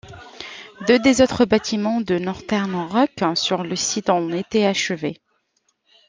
Deux 0.87 0.97
des 0.97 1.21
autres 1.21 1.45
bâtiments 1.45 2.01
de 2.01 2.17
Northern 2.17 2.73
Rock 2.73 3.21
sur 3.37 3.61
le 3.61 3.75
site 3.75 4.09
ont 4.09 4.33
été 4.33 4.65
achevés. 4.65 5.21